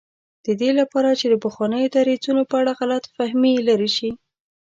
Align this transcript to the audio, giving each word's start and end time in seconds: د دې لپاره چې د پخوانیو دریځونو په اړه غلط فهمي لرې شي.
د 0.45 0.47
دې 0.61 0.71
لپاره 0.79 1.09
چې 1.19 1.25
د 1.29 1.35
پخوانیو 1.43 1.91
دریځونو 1.95 2.41
په 2.49 2.55
اړه 2.61 2.71
غلط 2.79 3.03
فهمي 3.15 3.53
لرې 3.67 3.89
شي. 3.97 4.09